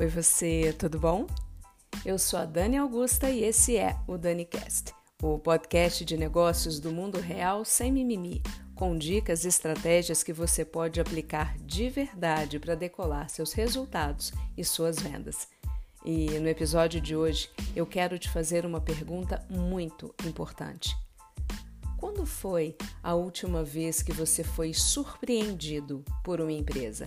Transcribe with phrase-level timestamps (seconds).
[0.00, 1.26] Oi, você, tudo bom?
[2.06, 6.90] Eu sou a Dani Augusta e esse é o DaniCast, o podcast de negócios do
[6.90, 8.42] mundo real sem mimimi,
[8.74, 14.64] com dicas e estratégias que você pode aplicar de verdade para decolar seus resultados e
[14.64, 15.46] suas vendas.
[16.02, 20.96] E no episódio de hoje eu quero te fazer uma pergunta muito importante.
[21.98, 27.06] Quando foi a última vez que você foi surpreendido por uma empresa?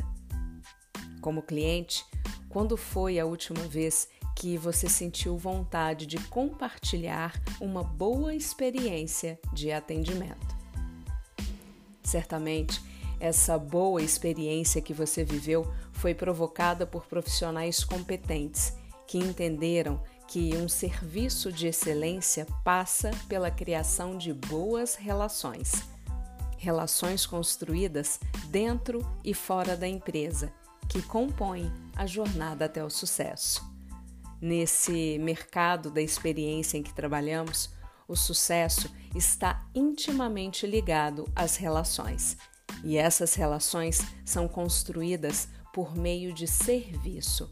[1.22, 2.06] Como cliente,
[2.54, 9.72] quando foi a última vez que você sentiu vontade de compartilhar uma boa experiência de
[9.72, 10.56] atendimento?
[12.04, 12.80] Certamente,
[13.20, 18.74] essa boa experiência que você viveu foi provocada por profissionais competentes
[19.08, 25.72] que entenderam que um serviço de excelência passa pela criação de boas relações.
[26.60, 30.54] Relações construídas dentro e fora da empresa
[30.94, 33.68] que compõem a jornada até o sucesso.
[34.40, 37.72] Nesse mercado da experiência em que trabalhamos,
[38.08, 42.38] o sucesso está intimamente ligado às relações,
[42.84, 47.52] e essas relações são construídas por meio de serviço.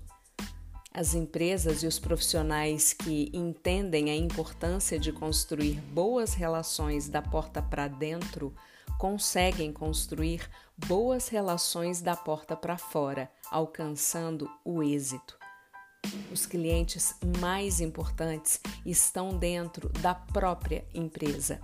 [0.93, 7.59] As empresas e os profissionais que entendem a importância de construir boas relações da porta
[7.59, 8.53] para dentro
[9.01, 15.39] conseguem construir boas relações da porta para fora, alcançando o êxito.
[16.31, 21.59] Os clientes mais importantes estão dentro da própria empresa.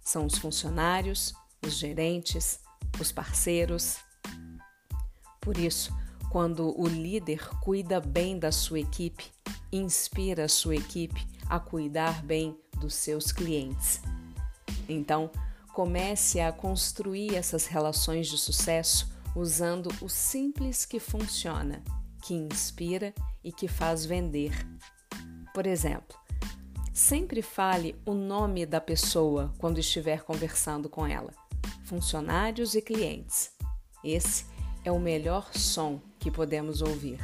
[0.00, 1.34] São os funcionários,
[1.66, 2.60] os gerentes,
[3.00, 3.96] os parceiros.
[5.40, 5.92] Por isso,
[6.30, 9.24] quando o líder cuida bem da sua equipe,
[9.72, 14.00] inspira a sua equipe a cuidar bem dos seus clientes.
[14.88, 15.28] Então,
[15.78, 21.84] Comece a construir essas relações de sucesso usando o simples que funciona,
[22.20, 24.50] que inspira e que faz vender.
[25.54, 26.18] Por exemplo,
[26.92, 31.32] sempre fale o nome da pessoa quando estiver conversando com ela,
[31.84, 33.52] funcionários e clientes.
[34.02, 34.46] Esse
[34.84, 37.20] é o melhor som que podemos ouvir.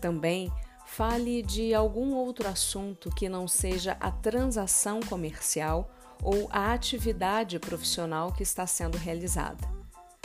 [0.00, 0.48] Também
[0.86, 5.90] fale de algum outro assunto que não seja a transação comercial
[6.22, 9.68] ou a atividade profissional que está sendo realizada.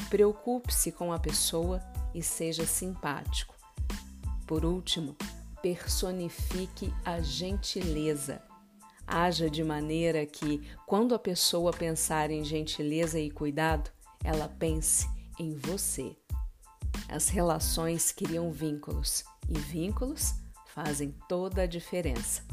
[0.09, 1.81] Preocupe-se com a pessoa
[2.13, 3.55] e seja simpático.
[4.45, 5.15] Por último,
[5.61, 8.41] personifique a gentileza.
[9.05, 13.89] Haja de maneira que, quando a pessoa pensar em gentileza e cuidado,
[14.23, 15.07] ela pense
[15.39, 16.15] em você.
[17.09, 20.35] As relações criam vínculos e vínculos
[20.67, 22.43] fazem toda a diferença.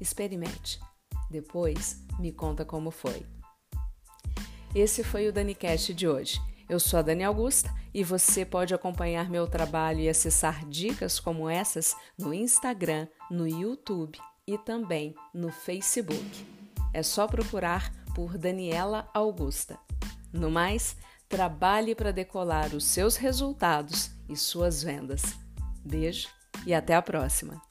[0.00, 0.80] Experimente.
[1.30, 3.26] Depois, me conta como foi.
[4.74, 6.40] Esse foi o DaniCast de hoje.
[6.68, 11.48] Eu sou a Dani Augusta e você pode acompanhar meu trabalho e acessar dicas como
[11.48, 16.46] essas no Instagram, no YouTube e também no Facebook.
[16.92, 19.78] É só procurar por Daniela Augusta.
[20.32, 20.96] No mais,
[21.28, 25.22] trabalhe para decolar os seus resultados e suas vendas.
[25.84, 26.28] Beijo
[26.66, 27.62] e até a próxima!